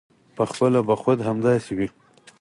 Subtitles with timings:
[0.37, 1.87] پخپله به خود همداسې وي.